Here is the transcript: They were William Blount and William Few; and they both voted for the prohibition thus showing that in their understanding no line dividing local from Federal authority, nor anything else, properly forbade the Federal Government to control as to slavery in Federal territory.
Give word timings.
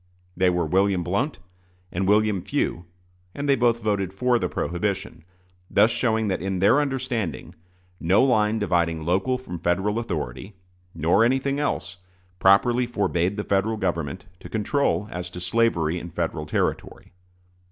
They 0.35 0.49
were 0.49 0.65
William 0.65 1.03
Blount 1.03 1.37
and 1.91 2.07
William 2.07 2.41
Few; 2.41 2.85
and 3.35 3.47
they 3.47 3.53
both 3.55 3.83
voted 3.83 4.11
for 4.11 4.39
the 4.39 4.49
prohibition 4.49 5.23
thus 5.69 5.91
showing 5.91 6.27
that 6.27 6.41
in 6.41 6.57
their 6.57 6.81
understanding 6.81 7.53
no 7.99 8.23
line 8.23 8.57
dividing 8.57 9.05
local 9.05 9.37
from 9.37 9.59
Federal 9.59 9.99
authority, 9.99 10.55
nor 10.95 11.23
anything 11.23 11.59
else, 11.59 11.97
properly 12.39 12.87
forbade 12.87 13.37
the 13.37 13.43
Federal 13.43 13.77
Government 13.77 14.25
to 14.39 14.49
control 14.49 15.07
as 15.11 15.29
to 15.29 15.39
slavery 15.39 15.99
in 15.99 16.09
Federal 16.09 16.47
territory. 16.47 17.11